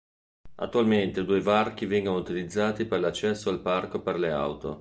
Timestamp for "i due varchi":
1.19-1.85